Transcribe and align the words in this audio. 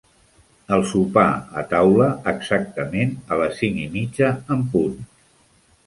El 0.77 0.85
sopar 0.91 1.25
a 1.61 1.63
taula 1.75 2.09
exactament 2.33 3.15
a 3.37 3.41
les 3.43 3.57
cinc 3.63 3.81
i 3.87 3.89
mitja 3.99 4.35
en 4.57 4.69
punt. 4.75 4.99